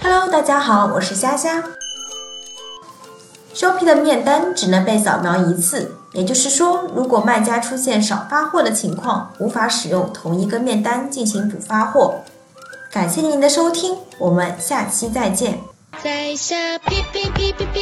[0.00, 1.62] hello 大家好，我是虾虾。
[3.54, 12.22] shopping 的面单只能被扫描一次，也就是说，如果卖家出现少发货的情况，无法使用同一个面单进行补发货。
[12.90, 15.60] 感谢您的收听，我们下期再见。
[16.02, 17.73] 在下，嘿嘿嘿嘿。